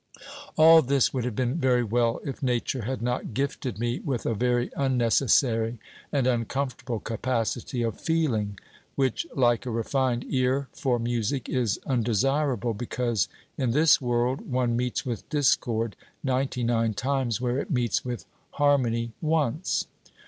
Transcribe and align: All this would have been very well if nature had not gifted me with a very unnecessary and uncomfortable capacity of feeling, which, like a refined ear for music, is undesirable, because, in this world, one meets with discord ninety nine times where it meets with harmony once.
All 0.57 0.81
this 0.81 1.13
would 1.13 1.25
have 1.25 1.35
been 1.35 1.59
very 1.59 1.83
well 1.83 2.19
if 2.25 2.41
nature 2.41 2.81
had 2.85 3.03
not 3.03 3.35
gifted 3.35 3.77
me 3.79 3.99
with 3.99 4.25
a 4.25 4.33
very 4.33 4.71
unnecessary 4.75 5.77
and 6.11 6.25
uncomfortable 6.25 6.99
capacity 6.99 7.83
of 7.83 7.99
feeling, 8.01 8.57
which, 8.95 9.27
like 9.35 9.67
a 9.67 9.69
refined 9.69 10.25
ear 10.27 10.67
for 10.73 10.97
music, 10.97 11.47
is 11.47 11.79
undesirable, 11.85 12.73
because, 12.73 13.27
in 13.59 13.73
this 13.73 14.01
world, 14.01 14.49
one 14.49 14.75
meets 14.75 15.05
with 15.05 15.29
discord 15.29 15.95
ninety 16.23 16.63
nine 16.63 16.95
times 16.95 17.39
where 17.39 17.59
it 17.59 17.69
meets 17.69 18.03
with 18.03 18.25
harmony 18.53 19.11
once. 19.21 19.85